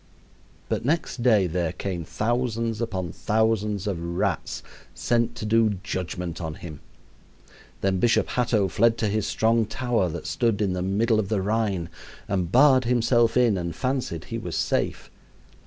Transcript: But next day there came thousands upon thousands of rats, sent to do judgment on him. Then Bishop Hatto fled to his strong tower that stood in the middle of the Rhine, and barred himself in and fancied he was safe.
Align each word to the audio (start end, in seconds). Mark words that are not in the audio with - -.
But 0.67 0.83
next 0.83 1.21
day 1.21 1.45
there 1.45 1.73
came 1.73 2.03
thousands 2.03 2.81
upon 2.81 3.11
thousands 3.11 3.85
of 3.85 4.01
rats, 4.03 4.63
sent 4.95 5.35
to 5.35 5.45
do 5.45 5.77
judgment 5.83 6.41
on 6.41 6.55
him. 6.55 6.79
Then 7.81 7.99
Bishop 7.99 8.29
Hatto 8.29 8.67
fled 8.67 8.97
to 8.97 9.07
his 9.09 9.27
strong 9.27 9.67
tower 9.67 10.09
that 10.09 10.25
stood 10.25 10.59
in 10.59 10.73
the 10.73 10.81
middle 10.81 11.19
of 11.19 11.29
the 11.29 11.39
Rhine, 11.43 11.87
and 12.27 12.51
barred 12.51 12.85
himself 12.85 13.37
in 13.37 13.59
and 13.59 13.75
fancied 13.75 14.23
he 14.23 14.39
was 14.39 14.55
safe. 14.55 15.11